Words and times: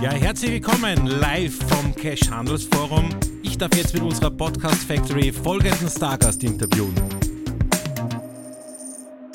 Ja, 0.00 0.12
herzlich 0.12 0.52
willkommen 0.52 1.06
live 1.06 1.58
vom 1.68 1.94
Cash 1.94 2.30
Handelsforum. 2.30 3.10
Ich 3.42 3.58
darf 3.58 3.74
jetzt 3.76 3.92
mit 3.92 4.02
unserer 4.02 4.30
Podcast 4.30 4.84
Factory 4.84 5.30
folgenden 5.30 5.90
Stargast 5.90 6.42
interviewen. 6.42 6.94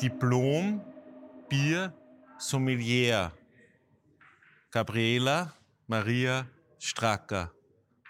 Diplom 0.02 0.80
Bier 1.48 1.94
Sommelier 2.38 3.30
Gabriela 4.72 5.54
Maria 5.86 6.46
Stracker 6.80 7.52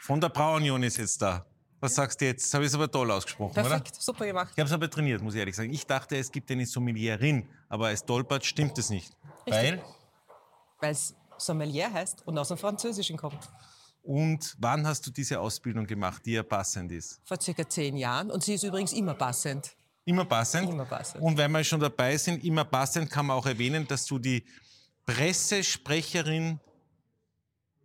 von 0.00 0.18
der 0.18 0.30
Brauunion 0.30 0.82
ist 0.82 0.96
jetzt 0.96 1.20
da. 1.20 1.44
Was 1.80 1.94
sagst 1.94 2.22
du 2.22 2.24
jetzt? 2.24 2.44
Das 2.46 2.54
habe 2.54 2.64
ich 2.64 2.68
es 2.68 2.74
aber 2.74 2.90
toll 2.90 3.10
ausgesprochen, 3.10 3.52
Perfekt, 3.52 3.88
oder? 3.88 4.00
super 4.00 4.24
gemacht. 4.24 4.52
Ich 4.54 4.58
habe 4.58 4.66
es 4.66 4.72
aber 4.72 4.88
trainiert, 4.88 5.20
muss 5.20 5.34
ich 5.34 5.40
ehrlich 5.40 5.54
sagen. 5.56 5.74
Ich 5.74 5.86
dachte, 5.86 6.16
es 6.16 6.32
gibt 6.32 6.50
eine 6.50 6.64
Sommelierin, 6.64 7.50
aber 7.68 7.88
als 7.88 8.02
Dolpert 8.02 8.46
stimmt 8.46 8.78
es 8.78 8.88
nicht. 8.88 9.14
Weil? 9.44 9.82
Weil 10.80 10.92
es 10.92 11.14
Sommelier 11.38 11.92
heißt 11.92 12.26
und 12.26 12.38
aus 12.38 12.48
dem 12.48 12.58
Französischen 12.58 13.16
kommt. 13.16 13.48
Und 14.02 14.54
wann 14.58 14.86
hast 14.86 15.06
du 15.06 15.10
diese 15.10 15.40
Ausbildung 15.40 15.86
gemacht, 15.86 16.22
die 16.24 16.32
ja 16.32 16.42
passend 16.42 16.92
ist? 16.92 17.20
Vor 17.24 17.40
circa 17.40 17.68
zehn 17.68 17.96
Jahren 17.96 18.30
und 18.30 18.44
sie 18.44 18.54
ist 18.54 18.62
übrigens 18.62 18.92
immer 18.92 19.14
passend. 19.14 19.76
Immer 20.04 20.24
passend? 20.24 20.70
Immer 20.70 20.84
passend. 20.84 21.20
Und 21.20 21.36
wenn 21.36 21.50
wir 21.50 21.64
schon 21.64 21.80
dabei 21.80 22.16
sind, 22.16 22.44
immer 22.44 22.64
passend 22.64 23.10
kann 23.10 23.26
man 23.26 23.36
auch 23.36 23.46
erwähnen, 23.46 23.86
dass 23.88 24.06
du 24.06 24.20
die 24.20 24.44
Pressesprecherin 25.04 26.60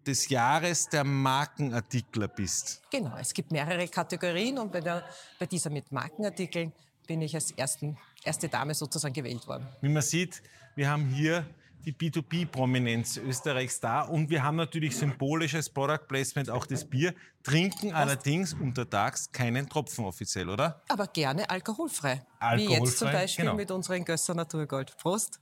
des 0.06 0.30
Jahres 0.30 0.90
der 0.90 1.04
Markenartikler 1.04 2.28
bist. 2.28 2.82
Genau, 2.92 3.16
es 3.18 3.34
gibt 3.34 3.52
mehrere 3.52 3.88
Kategorien 3.88 4.60
und 4.60 4.72
bei, 4.72 4.82
der, 4.82 5.04
bei 5.40 5.46
dieser 5.48 5.70
mit 5.70 5.92
Markenartikeln 5.92 6.72
bin 7.08 7.22
ich 7.22 7.34
als 7.36 7.52
ersten, 7.52 7.98
erste 8.24 8.48
Dame 8.48 8.74
sozusagen 8.74 9.14
gewählt 9.14 9.48
worden. 9.48 9.68
Wie 9.82 9.90
man 9.90 10.02
sieht, 10.02 10.42
wir 10.76 10.90
haben 10.90 11.08
hier 11.10 11.46
die 11.86 11.94
B2B-Prominenz 11.94 13.18
Österreichs 13.18 13.80
da 13.80 14.02
und 14.02 14.30
wir 14.30 14.44
haben 14.44 14.56
natürlich 14.56 14.96
symbolisches 14.96 15.70
Product 15.70 16.08
Placement 16.08 16.50
auch 16.50 16.66
das 16.66 16.86
Bier, 16.86 17.14
trinken 17.44 17.94
allerdings 17.94 18.54
untertags 18.54 19.32
keinen 19.32 19.68
Tropfen 19.68 20.06
offiziell, 20.06 20.50
oder? 20.50 20.82
Aber 20.88 21.08
gerne 21.08 21.50
alkoholfrei. 21.50 22.16
Wie 22.16 22.22
Alkoholfrei, 22.40 22.86
jetzt 22.86 22.98
zum 22.98 23.12
Beispiel 23.12 23.46
genau. 23.46 23.58
mit 23.58 23.72
unseren 23.72 24.06
Gösser 24.06 24.34
Naturgold. 24.34 24.96
Prost. 24.98 25.40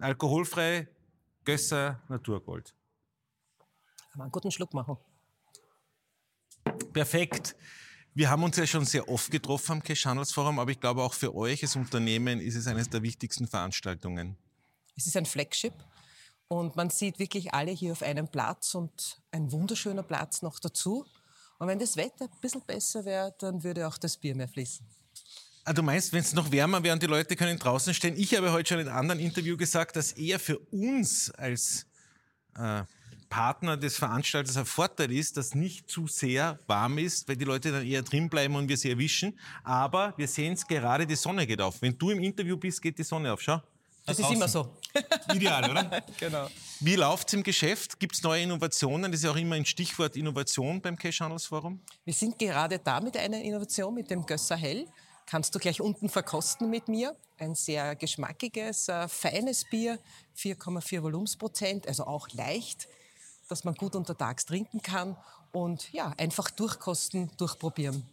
Alkoholfrei, 0.00 0.88
Gösser, 1.44 2.00
Naturgold. 2.08 2.74
Kann 4.10 4.18
man 4.18 4.24
einen 4.26 4.32
guten 4.32 4.50
Schluck 4.50 4.72
machen. 4.74 4.96
Perfekt. 6.92 7.56
Wir 8.14 8.28
haben 8.28 8.42
uns 8.42 8.56
ja 8.56 8.66
schon 8.66 8.84
sehr 8.84 9.08
oft 9.08 9.30
getroffen 9.30 9.72
am 9.72 9.82
Cash 9.82 10.04
Handelsforum, 10.04 10.58
aber 10.58 10.70
ich 10.70 10.80
glaube 10.80 11.02
auch 11.02 11.14
für 11.14 11.34
euch 11.34 11.62
als 11.62 11.76
Unternehmen 11.76 12.40
ist 12.40 12.56
es 12.56 12.66
eines 12.66 12.90
der 12.90 13.02
wichtigsten 13.02 13.46
Veranstaltungen. 13.46 14.36
Es 14.96 15.06
ist 15.06 15.16
ein 15.16 15.26
Flagship 15.26 15.74
und 16.48 16.76
man 16.76 16.90
sieht 16.90 17.18
wirklich 17.18 17.54
alle 17.54 17.70
hier 17.70 17.92
auf 17.92 18.02
einem 18.02 18.28
Platz 18.28 18.74
und 18.74 19.20
ein 19.30 19.50
wunderschöner 19.52 20.02
Platz 20.02 20.42
noch 20.42 20.58
dazu. 20.58 21.06
Und 21.58 21.68
wenn 21.68 21.78
das 21.78 21.96
Wetter 21.96 22.24
ein 22.24 22.40
bisschen 22.40 22.62
besser 22.66 23.04
wäre, 23.04 23.34
dann 23.38 23.62
würde 23.62 23.86
auch 23.86 23.96
das 23.96 24.16
Bier 24.16 24.34
mehr 24.34 24.48
fließen. 24.48 24.84
Ah, 25.64 25.72
du 25.72 25.82
meinst, 25.82 26.12
wenn 26.12 26.20
es 26.20 26.32
noch 26.32 26.50
wärmer 26.50 26.82
wäre 26.82 26.92
und 26.92 27.02
die 27.02 27.06
Leute 27.06 27.36
können 27.36 27.56
draußen 27.58 27.94
stehen? 27.94 28.16
Ich 28.16 28.34
habe 28.34 28.50
heute 28.50 28.70
schon 28.70 28.80
in 28.80 28.88
einem 28.88 28.98
anderen 28.98 29.20
Interview 29.20 29.56
gesagt, 29.56 29.94
dass 29.94 30.12
eher 30.12 30.40
für 30.40 30.58
uns 30.58 31.30
als 31.30 31.86
äh, 32.56 32.82
Partner 33.28 33.76
des 33.76 33.96
Veranstalters 33.96 34.56
ein 34.56 34.66
Vorteil 34.66 35.12
ist, 35.12 35.36
dass 35.36 35.54
nicht 35.54 35.88
zu 35.88 36.06
sehr 36.06 36.58
warm 36.66 36.98
ist, 36.98 37.28
weil 37.28 37.36
die 37.36 37.44
Leute 37.44 37.72
dann 37.72 37.86
eher 37.86 38.02
drin 38.02 38.28
bleiben 38.28 38.56
und 38.56 38.68
wir 38.68 38.76
sie 38.76 38.90
erwischen. 38.90 39.38
Aber 39.62 40.12
wir 40.18 40.28
sehen 40.28 40.52
es 40.54 40.66
gerade, 40.66 41.06
die 41.06 41.16
Sonne 41.16 41.46
geht 41.46 41.60
auf. 41.60 41.80
Wenn 41.80 41.96
du 41.96 42.10
im 42.10 42.18
Interview 42.18 42.56
bist, 42.56 42.82
geht 42.82 42.98
die 42.98 43.04
Sonne 43.04 43.32
auf. 43.32 43.40
Schau. 43.40 43.62
Das 44.04 44.16
Da 44.16 44.28
ist 44.28 44.34
immer 44.34 44.48
so. 44.48 44.68
Ideal, 45.34 45.70
oder? 45.70 46.02
Genau. 46.18 46.48
Wie 46.80 46.96
läuft 46.96 47.28
es 47.28 47.34
im 47.34 47.42
Geschäft? 47.42 48.00
Gibt 48.00 48.16
es 48.16 48.22
neue 48.22 48.42
Innovationen? 48.42 49.12
Das 49.12 49.20
ist 49.20 49.24
ja 49.24 49.30
auch 49.30 49.36
immer 49.36 49.54
ein 49.54 49.64
Stichwort 49.64 50.16
Innovation 50.16 50.80
beim 50.80 50.98
Cash 50.98 51.20
Handelsforum. 51.20 51.80
Wir 52.04 52.14
sind 52.14 52.38
gerade 52.38 52.78
da 52.78 53.00
mit 53.00 53.16
einer 53.16 53.40
Innovation, 53.40 53.94
mit 53.94 54.10
dem 54.10 54.26
Gösser 54.26 54.56
Hell. 54.56 54.86
Kannst 55.26 55.54
du 55.54 55.60
gleich 55.60 55.80
unten 55.80 56.08
verkosten 56.08 56.68
mit 56.68 56.88
mir. 56.88 57.16
Ein 57.38 57.54
sehr 57.54 57.94
geschmackiges, 57.94 58.88
äh, 58.88 59.08
feines 59.08 59.64
Bier, 59.64 59.98
4,4 60.36 61.02
Volumensprozent, 61.02 61.86
also 61.86 62.04
auch 62.04 62.28
leicht, 62.32 62.88
dass 63.48 63.64
man 63.64 63.74
gut 63.74 63.94
untertags 63.94 64.44
trinken 64.44 64.82
kann. 64.82 65.16
Und 65.52 65.92
ja, 65.92 66.12
einfach 66.18 66.50
durchkosten, 66.50 67.30
durchprobieren. 67.36 68.04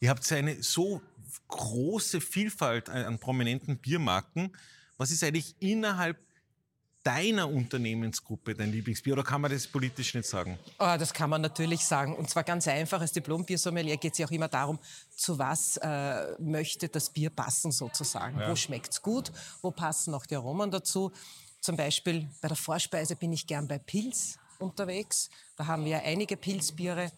Ihr 0.00 0.10
habt 0.10 0.30
eine 0.32 0.62
so 0.62 1.00
große 1.48 2.20
Vielfalt 2.20 2.88
an 2.88 3.18
prominenten 3.18 3.78
Biermarken. 3.78 4.52
Was 5.02 5.10
ist 5.10 5.24
eigentlich 5.24 5.56
innerhalb 5.58 6.16
deiner 7.02 7.48
Unternehmensgruppe 7.48 8.54
dein 8.54 8.70
Lieblingsbier? 8.70 9.14
Oder 9.14 9.24
kann 9.24 9.40
man 9.40 9.50
das 9.50 9.66
politisch 9.66 10.14
nicht 10.14 10.28
sagen? 10.28 10.56
Oh, 10.78 10.94
das 10.96 11.12
kann 11.12 11.28
man 11.28 11.42
natürlich 11.42 11.84
sagen. 11.84 12.14
Und 12.14 12.30
zwar 12.30 12.44
ganz 12.44 12.68
einfach. 12.68 13.00
Als 13.00 13.10
Diplom-Biersommelier 13.10 13.96
geht 13.96 14.12
es 14.12 14.18
ja 14.18 14.26
auch 14.26 14.30
immer 14.30 14.46
darum, 14.46 14.78
zu 15.16 15.40
was 15.40 15.76
äh, 15.78 16.40
möchte 16.40 16.88
das 16.88 17.10
Bier 17.10 17.30
passen 17.30 17.72
sozusagen. 17.72 18.40
Wo 18.46 18.54
schmeckt 18.54 18.92
es 18.92 19.02
gut? 19.02 19.32
Wo 19.60 19.72
passen 19.72 20.14
auch 20.14 20.24
die 20.24 20.36
Aromen 20.36 20.70
dazu? 20.70 21.10
Zum 21.60 21.76
Beispiel 21.76 22.28
bei 22.40 22.46
der 22.46 22.56
Vorspeise 22.56 23.16
bin 23.16 23.32
ich 23.32 23.48
gern 23.48 23.66
bei 23.66 23.78
Pils 23.78 24.38
unterwegs. 24.60 25.30
Da 25.56 25.66
haben 25.66 25.84
wir 25.84 26.00
einige 26.04 26.36
Pilzbiere, 26.36 27.10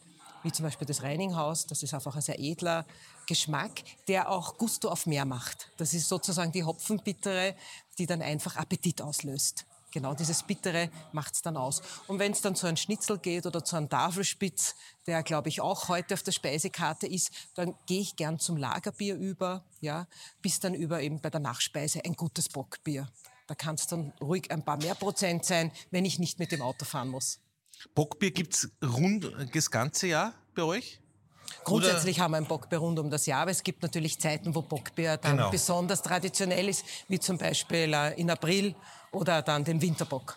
wie 0.45 0.53
zum 0.53 0.65
Beispiel 0.65 0.87
das 0.87 1.03
Reininghaus. 1.03 1.67
Das 1.67 1.83
ist 1.83 1.93
einfach 1.95 2.15
ein 2.15 2.23
sehr 2.23 2.39
edler 2.39 2.87
Geschmack, 3.27 3.83
der 4.07 4.31
auch 4.31 4.57
Gusto 4.59 4.89
auf 4.89 5.07
mehr 5.07 5.25
macht. 5.25 5.71
Das 5.79 5.95
ist 5.95 6.09
sozusagen 6.09 6.53
die 6.53 6.63
Hopfenbittere, 6.63 7.57
die 7.99 8.07
dann 8.07 8.23
einfach 8.23 8.57
Appetit 8.57 9.03
auslöst. 9.03 9.67
Genau 9.91 10.13
dieses 10.13 10.43
Bittere 10.43 10.91
macht's 11.13 11.41
dann 11.43 11.57
aus. 11.57 11.81
Und 12.09 12.19
wenn 12.19 12.33
es 12.33 12.41
dann 12.41 12.57
zu 12.57 12.67
einem 12.67 12.77
Schnitzel 12.77 13.17
geht 13.17 13.47
oder 13.47 13.65
zu 13.65 13.77
einem 13.77 13.89
Tafelspitz, 13.89 14.75
der 15.07 15.23
glaube 15.23 15.49
ich 15.49 15.61
auch 15.61 15.89
heute 15.89 16.15
auf 16.15 16.25
der 16.25 16.33
Speisekarte 16.33 17.07
ist, 17.07 17.31
dann 17.55 17.75
gehe 17.87 18.01
ich 18.01 18.17
gern 18.17 18.41
zum 18.41 18.57
Lagerbier 18.57 19.15
über, 19.15 19.65
ja, 19.81 20.09
bis 20.43 20.59
dann 20.59 20.75
über 20.75 21.01
eben 21.01 21.21
bei 21.21 21.31
der 21.31 21.41
Nachspeise 21.41 22.05
ein 22.05 22.15
gutes 22.15 22.49
Bockbier. 22.49 23.09
Da 23.47 23.55
kann 23.55 23.77
es 23.77 23.87
dann 23.87 24.13
ruhig 24.21 24.51
ein 24.51 24.65
paar 24.65 24.79
mehr 24.79 24.97
Prozent 24.97 25.45
sein, 25.45 25.71
wenn 25.93 26.05
ich 26.05 26.19
nicht 26.19 26.41
mit 26.41 26.51
dem 26.51 26.63
Auto 26.63 26.85
fahren 26.85 27.11
muss. 27.11 27.39
Bockbier 27.95 28.31
gibt 28.31 28.55
es 28.55 28.71
rund 28.83 29.31
das 29.53 29.71
ganze 29.71 30.09
Jahr 30.09 30.35
bei 30.55 30.63
euch? 30.63 31.01
Grundsätzlich 31.65 32.21
haben 32.21 32.33
wir 32.33 32.39
ein 32.39 32.47
Bockbier 32.47 32.79
rund 32.79 32.99
um 32.99 33.11
das 33.11 33.27
Jahr, 33.27 33.43
aber 33.43 33.51
es 33.51 33.63
gibt 33.63 33.83
natürlich 33.83 34.19
Zeiten, 34.19 34.55
wo 34.55 34.63
Bockbier 34.63 35.17
dann 35.17 35.37
Genau. 35.37 35.51
besonders 35.51 36.03
traditionell 36.03 36.69
ist, 36.69 36.85
wie 37.09 37.19
zum 37.19 37.39
Beispiel 37.39 37.93
äh, 37.95 38.21
in 38.21 38.31
April 38.31 38.75
oder 39.13 39.41
dann 39.43 39.65
den 39.65 39.81
Winterbock. 39.81 40.37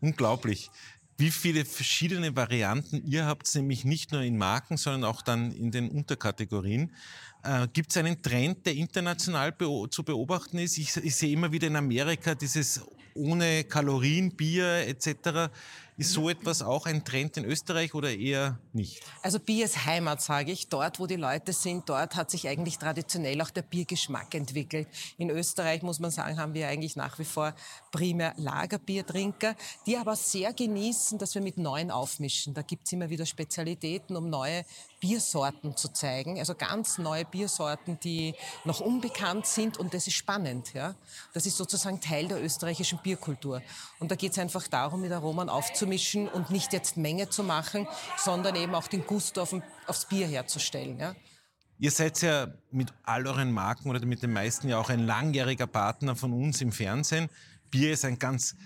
Unglaublich. 0.00 0.70
Wie 1.16 1.30
viele 1.30 1.64
verschiedene 1.64 2.34
Varianten 2.36 3.02
ihr 3.04 3.26
habt, 3.26 3.52
nämlich 3.56 3.84
nicht 3.84 4.12
nur 4.12 4.22
in 4.22 4.38
Marken, 4.38 4.76
sondern 4.76 5.04
auch 5.10 5.20
dann 5.22 5.50
in 5.50 5.70
den 5.72 5.90
Unterkategorien. 5.90 6.94
Äh, 7.42 7.66
Gibt 7.72 7.90
es 7.90 7.96
einen 7.96 8.22
Trend, 8.22 8.64
der 8.64 8.74
international 8.74 9.50
beo 9.52 9.88
zu 9.88 10.04
beobachten 10.04 10.58
ist? 10.58 10.78
Ich, 10.78 10.96
ich 10.96 11.16
sehe 11.16 11.32
immer 11.32 11.50
wieder 11.50 11.66
in 11.66 11.76
Amerika 11.76 12.34
dieses 12.34 12.80
ohne 13.14 13.64
Kalorien 13.64 14.34
Bier 14.36 14.86
etc. 14.86 15.50
Ist 15.98 16.12
so 16.12 16.28
etwas 16.28 16.62
auch 16.62 16.86
ein 16.86 17.04
Trend 17.04 17.38
in 17.38 17.44
Österreich 17.44 17.92
oder 17.92 18.16
eher 18.16 18.60
nicht? 18.72 19.02
Also 19.20 19.40
Bier 19.40 19.64
ist 19.64 19.84
Heimat, 19.84 20.22
sage 20.22 20.52
ich. 20.52 20.68
Dort, 20.68 21.00
wo 21.00 21.08
die 21.08 21.16
Leute 21.16 21.52
sind, 21.52 21.88
dort 21.88 22.14
hat 22.14 22.30
sich 22.30 22.46
eigentlich 22.46 22.78
traditionell 22.78 23.42
auch 23.42 23.50
der 23.50 23.62
Biergeschmack 23.62 24.32
entwickelt. 24.32 24.86
In 25.16 25.28
Österreich, 25.28 25.82
muss 25.82 25.98
man 25.98 26.12
sagen, 26.12 26.38
haben 26.38 26.54
wir 26.54 26.68
eigentlich 26.68 26.94
nach 26.94 27.18
wie 27.18 27.24
vor 27.24 27.52
primär 27.90 28.32
Lagerbiertrinker, 28.36 29.56
die 29.86 29.96
aber 29.96 30.14
sehr 30.14 30.52
genießen, 30.52 31.18
dass 31.18 31.34
wir 31.34 31.42
mit 31.42 31.58
neuen 31.58 31.90
aufmischen. 31.90 32.54
Da 32.54 32.62
gibt's 32.62 32.92
immer 32.92 33.10
wieder 33.10 33.26
Spezialitäten, 33.26 34.16
um 34.16 34.30
neue 34.30 34.64
Biersorten 35.00 35.76
zu 35.76 35.92
zeigen. 35.92 36.38
Also 36.38 36.54
ganz 36.54 36.98
neue 36.98 37.24
Biersorten, 37.24 37.98
die 37.98 38.34
noch 38.64 38.78
unbekannt 38.78 39.46
sind 39.46 39.78
und 39.78 39.94
das 39.94 40.06
ist 40.06 40.14
spannend. 40.14 40.74
Ja? 40.74 40.94
Das 41.32 41.44
ist 41.44 41.56
sozusagen 41.56 42.00
Teil 42.00 42.28
der 42.28 42.40
österreichischen 42.40 43.00
Bierkultur. 43.02 43.62
Und 43.98 44.12
da 44.12 44.14
geht 44.14 44.30
es 44.30 44.38
einfach 44.38 44.68
darum, 44.68 45.00
mit 45.00 45.10
Aromen 45.10 45.48
aufzumischen 45.48 45.87
und 46.28 46.50
nicht 46.50 46.72
jetzt 46.72 46.96
Menge 46.96 47.28
zu 47.28 47.42
machen, 47.42 47.86
sondern 48.16 48.56
eben 48.56 48.74
auch 48.74 48.88
den 48.88 49.06
Gusto 49.06 49.42
auf, 49.42 49.54
aufs 49.86 50.06
Bier 50.06 50.26
herzustellen. 50.26 50.98
Ja? 50.98 51.14
Ihr 51.78 51.90
seid 51.90 52.20
ja 52.22 52.48
mit 52.72 52.92
all 53.04 53.26
euren 53.26 53.52
Marken 53.52 53.88
oder 53.88 54.04
mit 54.04 54.22
den 54.22 54.32
meisten 54.32 54.68
ja 54.68 54.78
auch 54.78 54.90
ein 54.90 55.06
langjähriger 55.06 55.66
Partner 55.66 56.16
von 56.16 56.32
uns 56.32 56.60
im 56.60 56.72
Fernsehen. 56.72 57.28
Bier 57.70 57.92
ist 57.92 58.04
ein 58.04 58.18
ganz 58.18 58.56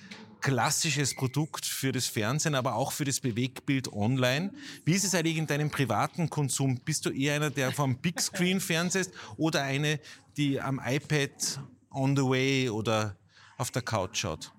klassisches 0.41 1.15
Produkt 1.15 1.67
für 1.67 1.93
das 1.93 2.07
Fernsehen, 2.07 2.55
aber 2.55 2.75
auch 2.75 2.93
für 2.93 3.05
das 3.05 3.21
Bewegtbild 3.21 3.93
online. 3.93 4.53
Wie 4.85 4.93
ist 4.93 5.05
es 5.05 5.15
eigentlich 5.15 5.37
in 5.37 5.47
deinem 5.47 5.71
privaten 5.71 6.29
Konsum? 6.29 6.81
Bist 6.85 7.07
du 7.07 7.11
eher 7.11 7.37
einer, 7.37 7.51
der 7.51 7.73
vom 7.73 7.99
Big 7.99 8.21
Screen 8.21 8.61
fernsehst 8.61 9.13
oder 9.37 9.63
eine, 9.63 10.01
die 10.37 10.61
am 10.61 10.81
iPad 10.85 11.61
on 11.91 12.17
the 12.17 12.23
way 12.23 12.69
oder 12.69 13.17
auf 13.57 13.71
der 13.71 13.83
Couch 13.83 14.19
schaut? 14.19 14.53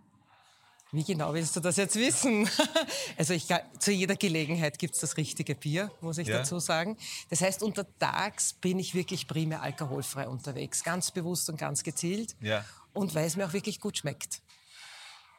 Wie 0.93 1.03
genau 1.03 1.33
willst 1.33 1.55
du 1.55 1.59
das 1.59 1.75
jetzt 1.77 1.95
wissen? 1.95 2.47
Also 3.17 3.33
ich, 3.33 3.47
zu 3.79 3.91
jeder 3.91 4.15
Gelegenheit 4.15 4.77
gibt's 4.77 4.99
das 4.99 5.17
richtige 5.17 5.55
Bier, 5.55 5.91
muss 6.01 6.17
ich 6.19 6.27
Ja. 6.27 6.37
dazu 6.39 6.59
sagen. 6.59 6.97
Das 7.29 7.41
heißt, 7.41 7.63
untertags 7.63 8.53
bin 8.53 8.77
ich 8.79 8.93
wirklich 8.93 9.27
primär 9.27 9.61
alkoholfrei 9.61 10.27
unterwegs, 10.27 10.83
ganz 10.83 11.11
bewusst 11.11 11.49
und 11.49 11.57
ganz 11.57 11.83
gezielt. 11.83 12.35
Ja. 12.41 12.63
Und 12.93 13.15
weil 13.15 13.25
es 13.25 13.35
mir 13.35 13.47
auch 13.47 13.53
wirklich 13.53 13.79
gut 13.79 13.97
schmeckt. 13.97 14.41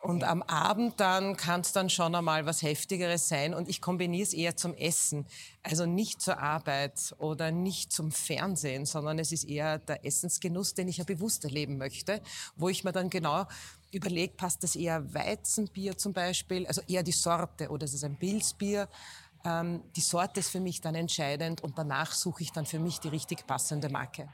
Und 0.01 0.23
am 0.25 0.43
Abend 0.43 1.01
dann 1.01 1.37
kann 1.37 1.63
es 1.63 1.73
dann 1.73 1.89
schon 1.89 2.15
einmal 2.15 2.45
was 2.47 2.61
Heftigeres 2.63 3.29
sein. 3.29 3.55
Und 3.55 3.69
ich 3.69 3.81
kombiniere 3.81 4.23
es 4.25 4.35
eher 4.35 4.57
zum 4.57 4.75
Essen. 4.75 5.25
Also 5.63 5.87
nicht 5.87 6.21
zur 6.21 6.39
Arbeit 6.39 7.15
oder 7.19 7.51
nicht 7.53 7.93
zum 7.93 8.13
Fernsehen, 8.13 8.87
sondern 8.87 9.19
es 9.19 9.33
ist 9.33 9.45
eher 9.45 9.79
der 9.79 10.05
Essensgenuss, 10.05 10.75
den 10.75 10.89
ich 10.89 10.99
ja 10.99 11.05
bewusst 11.05 11.45
erleben 11.45 11.79
möchte, 11.79 12.21
wo 12.57 12.69
ich 12.69 12.85
mir 12.85 12.93
dann 12.93 13.09
genau 13.09 13.47
überlege, 13.95 14.35
passt 14.35 14.63
das 14.63 14.77
eher 14.77 15.15
Weizenbier 15.15 15.97
zum 15.97 16.13
Beispiel, 16.13 16.67
also 16.67 16.83
eher 16.89 17.03
die 17.03 17.13
Sorte 17.13 17.69
oder 17.69 17.85
ist 17.85 17.95
es 17.95 18.05
ein 18.05 18.17
Pilzbier. 18.17 18.89
Ähm, 19.45 19.83
die 19.97 20.01
Sorte 20.01 20.41
ist 20.41 20.51
für 20.51 20.61
mich 20.61 20.81
dann 20.81 20.95
entscheidend 20.95 21.63
und 21.63 21.79
danach 21.79 22.13
suche 22.13 22.43
ich 22.43 22.53
dann 22.53 22.67
für 22.67 22.79
mich 22.79 23.01
die 23.01 23.09
richtig 23.09 23.47
passende 23.47 23.89
Marke. 23.89 24.29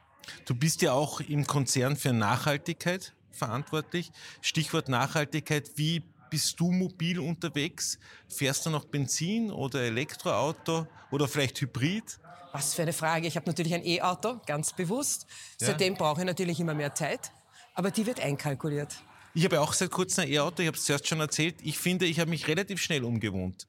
Du 0.44 0.54
bist 0.54 0.82
ja 0.82 0.92
auch 0.92 1.20
im 1.20 1.46
Konzern 1.46 1.96
für 1.96 2.12
Nachhaltigkeit 2.12 3.14
verantwortlich. 3.30 4.12
Stichwort 4.40 4.88
Nachhaltigkeit, 4.88 5.70
wie 5.76 6.02
bist 6.30 6.60
du 6.60 6.70
mobil 6.70 7.18
unterwegs? 7.18 7.98
Fährst 8.28 8.66
du 8.66 8.70
noch 8.70 8.84
Benzin 8.84 9.50
oder 9.50 9.82
Elektroauto 9.82 10.86
oder 11.10 11.26
vielleicht 11.26 11.60
Hybrid? 11.60 12.20
Was 12.52 12.74
für 12.74 12.82
eine 12.82 12.92
Frage. 12.92 13.26
Ich 13.26 13.36
habe 13.36 13.46
natürlich 13.46 13.74
ein 13.74 13.84
E-Auto, 13.84 14.40
ganz 14.46 14.72
bewusst. 14.72 15.26
Ja. 15.60 15.68
Seitdem 15.68 15.94
brauche 15.94 16.20
ich 16.20 16.26
natürlich 16.26 16.58
immer 16.60 16.74
mehr 16.74 16.94
Zeit, 16.94 17.32
aber 17.74 17.90
die 17.90 18.06
wird 18.06 18.20
einkalkuliert. 18.20 19.02
Ich 19.32 19.44
habe 19.44 19.60
auch 19.60 19.72
seit 19.72 19.90
kurzem 19.90 20.24
ein 20.24 20.32
E-Auto, 20.32 20.60
ich 20.62 20.66
habe 20.66 20.76
es 20.76 20.84
zuerst 20.84 21.06
schon 21.06 21.20
erzählt. 21.20 21.56
Ich 21.62 21.78
finde, 21.78 22.06
ich 22.06 22.18
habe 22.18 22.30
mich 22.30 22.48
relativ 22.48 22.82
schnell 22.82 23.04
umgewohnt. 23.04 23.68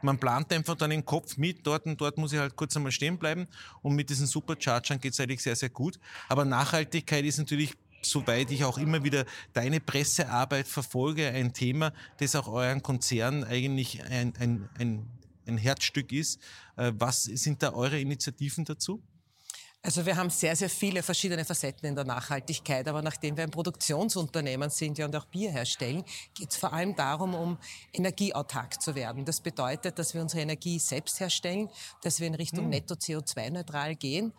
Man 0.00 0.18
plant 0.18 0.52
einfach 0.52 0.74
dann 0.74 0.90
den 0.90 1.04
Kopf 1.04 1.36
mit, 1.36 1.66
dort 1.66 1.86
und 1.86 2.00
dort 2.00 2.18
muss 2.18 2.32
ich 2.32 2.38
halt 2.38 2.56
kurz 2.56 2.76
einmal 2.76 2.90
stehen 2.90 3.18
bleiben 3.18 3.46
und 3.82 3.94
mit 3.94 4.10
diesen 4.10 4.26
Superchargern 4.26 4.98
geht 4.98 5.12
es 5.12 5.20
eigentlich 5.20 5.42
sehr, 5.42 5.54
sehr 5.54 5.68
gut. 5.68 6.00
Aber 6.28 6.44
Nachhaltigkeit 6.44 7.24
ist 7.24 7.38
natürlich 7.38 7.74
soweit 8.04 8.50
ich 8.50 8.64
auch 8.64 8.78
immer 8.78 9.04
wieder 9.04 9.24
deine 9.52 9.80
Pressearbeit 9.80 10.66
verfolge, 10.66 11.28
ein 11.28 11.52
Thema, 11.52 11.92
das 12.18 12.34
auch 12.34 12.48
euren 12.48 12.82
Konzern 12.82 13.44
eigentlich 13.44 14.02
ein, 14.02 14.32
ein, 14.40 14.68
ein, 14.78 15.06
ein 15.46 15.56
Herzstück 15.56 16.10
ist. 16.10 16.40
Äh, 16.76 16.92
was 16.96 17.24
sind 17.24 17.62
da 17.62 17.72
eure 17.72 18.00
Initiativen 18.00 18.64
dazu? 18.64 19.00
Also 19.84 20.06
wir 20.06 20.16
haben 20.16 20.30
sehr, 20.30 20.54
sehr 20.54 20.70
viele 20.70 21.02
verschiedene 21.02 21.44
Facetten 21.44 21.88
in 21.88 21.96
der 21.96 22.04
Nachhaltigkeit, 22.04 22.86
aber 22.86 23.02
nachdem 23.02 23.36
wir 23.36 23.42
ein 23.42 23.50
Produktionsunternehmen 23.50 24.70
sind 24.70 24.96
ja 24.96 25.06
und 25.06 25.16
auch 25.16 25.24
Bier 25.24 25.50
herstellen, 25.50 26.04
geht 26.34 26.52
es 26.52 26.56
vor 26.56 26.72
allem 26.72 26.94
darum, 26.94 27.34
um 27.34 27.58
energieautark 27.92 28.80
zu 28.80 28.94
werden. 28.94 29.24
Das 29.24 29.40
bedeutet, 29.40 29.98
dass 29.98 30.14
wir 30.14 30.22
unsere 30.22 30.42
Energie 30.42 30.78
selbst 30.78 31.18
herstellen, 31.18 31.68
dass 32.00 32.20
wir 32.20 32.28
in 32.28 32.36
Richtung 32.36 32.64
hm. 32.64 32.70
netto 32.70 32.94
CO2-neutral 32.94 33.96
gehen 33.96 34.32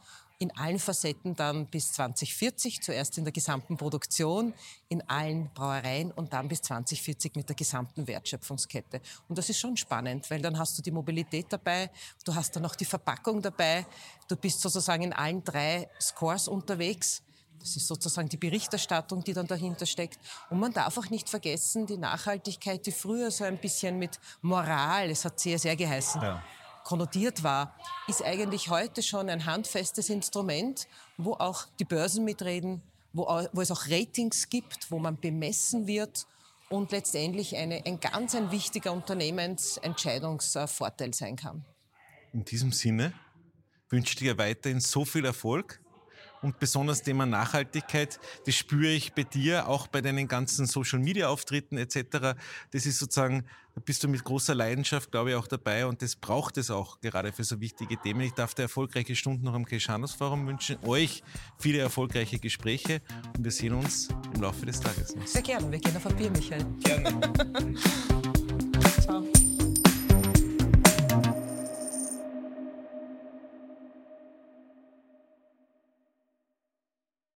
in 0.43 0.51
allen 0.57 0.77
Facetten 0.77 1.35
dann 1.37 1.67
bis 1.67 1.93
2040, 1.93 2.81
zuerst 2.81 3.17
in 3.17 3.23
der 3.23 3.31
gesamten 3.31 3.77
Produktion, 3.77 4.53
in 4.89 5.01
allen 5.09 5.49
Brauereien 5.53 6.11
und 6.11 6.33
dann 6.33 6.49
bis 6.49 6.61
2040 6.63 7.35
mit 7.37 7.47
der 7.47 7.55
gesamten 7.55 8.05
Wertschöpfungskette. 8.05 8.99
Und 9.29 9.37
das 9.37 9.49
ist 9.49 9.59
schon 9.59 9.77
spannend, 9.77 10.29
weil 10.29 10.41
dann 10.41 10.59
hast 10.59 10.77
du 10.77 10.81
die 10.81 10.91
Mobilität 10.91 11.45
dabei, 11.49 11.89
du 12.25 12.35
hast 12.35 12.57
dann 12.57 12.63
noch 12.63 12.75
die 12.75 12.83
Verpackung 12.83 13.41
dabei, 13.41 13.85
du 14.27 14.35
bist 14.35 14.59
sozusagen 14.59 15.03
in 15.03 15.13
allen 15.13 15.41
drei 15.45 15.89
Scores 15.99 16.49
unterwegs. 16.49 17.23
Das 17.61 17.77
ist 17.77 17.87
sozusagen 17.87 18.27
die 18.27 18.35
Berichterstattung, 18.35 19.23
die 19.23 19.31
dann 19.31 19.47
dahinter 19.47 19.85
steckt. 19.85 20.19
Und 20.49 20.59
man 20.59 20.73
darf 20.73 20.97
auch 20.97 21.09
nicht 21.09 21.29
vergessen, 21.29 21.85
die 21.85 21.95
Nachhaltigkeit, 21.95 22.85
die 22.85 22.91
früher 22.91 23.31
so 23.31 23.45
ein 23.45 23.57
bisschen 23.57 23.97
mit 23.97 24.19
Moral, 24.41 25.09
es 25.09 25.23
hat 25.23 25.39
sehr, 25.39 25.57
sehr 25.57 25.77
geheißen, 25.77 26.21
ja 26.21 26.43
konnotiert 26.83 27.43
war, 27.43 27.75
ist 28.07 28.23
eigentlich 28.23 28.69
heute 28.69 29.03
schon 29.03 29.29
ein 29.29 29.45
handfestes 29.45 30.09
Instrument, 30.09 30.87
wo 31.17 31.33
auch 31.33 31.67
die 31.79 31.85
Börsen 31.85 32.25
mitreden, 32.25 32.81
wo, 33.13 33.23
wo 33.51 33.61
es 33.61 33.71
auch 33.71 33.87
Ratings 33.87 34.49
gibt, 34.49 34.91
wo 34.91 34.99
man 34.99 35.19
bemessen 35.19 35.87
wird 35.87 36.27
und 36.69 36.91
letztendlich 36.91 37.55
eine, 37.55 37.83
ein 37.85 37.99
ganz 37.99 38.35
ein 38.35 38.51
wichtiger 38.51 38.93
Unternehmensentscheidungsvorteil 38.93 41.13
sein 41.13 41.35
kann. 41.35 41.65
In 42.33 42.45
diesem 42.45 42.71
Sinne 42.71 43.13
wünsche 43.89 44.13
ich 44.13 44.19
dir 44.19 44.37
weiterhin 44.37 44.79
so 44.79 45.03
viel 45.05 45.25
Erfolg 45.25 45.82
und 46.43 46.59
besonders 46.59 47.01
Thema 47.01 47.25
Nachhaltigkeit, 47.25 48.19
das 48.45 48.55
spüre 48.55 48.91
ich 48.91 49.13
bei 49.13 49.23
dir, 49.23 49.67
auch 49.67 49.87
bei 49.87 50.01
deinen 50.01 50.27
ganzen 50.27 50.65
Social-Media-Auftritten 50.65 51.77
etc. 51.77 52.37
Das 52.71 52.85
ist 52.85 52.99
sozusagen, 52.99 53.45
da 53.73 53.81
bist 53.83 54.03
du 54.03 54.07
mit 54.07 54.23
großer 54.23 54.53
Leidenschaft, 54.53 55.11
glaube 55.11 55.31
ich, 55.31 55.35
auch 55.35 55.47
dabei 55.47 55.87
und 55.87 56.01
das 56.01 56.15
braucht 56.15 56.57
es 56.57 56.69
auch 56.69 56.99
gerade 57.01 57.31
für 57.31 57.43
so 57.43 57.59
wichtige 57.59 57.97
Themen. 57.97 58.21
Ich 58.21 58.33
darf 58.33 58.53
dir 58.53 58.63
erfolgreiche 58.63 59.15
Stunden 59.15 59.45
noch 59.45 59.53
am 59.53 59.65
Keschanos 59.65 60.13
Forum 60.13 60.45
wünschen, 60.45 60.77
euch 60.83 61.23
viele 61.57 61.79
erfolgreiche 61.79 62.37
Gespräche 62.37 63.01
und 63.35 63.43
wir 63.43 63.51
sehen 63.51 63.73
uns 63.73 64.09
im 64.35 64.41
Laufe 64.41 64.65
des 64.65 64.79
Tages. 64.79 65.15
Sehr 65.25 65.41
gerne, 65.41 65.71
wir 65.71 65.79
gehen 65.79 65.95
auf 65.95 66.05
ein 66.05 66.15
Bier, 66.15 66.29
Michael. 66.29 66.65
Gerne. 66.83 67.33
Ciao. 69.01 69.42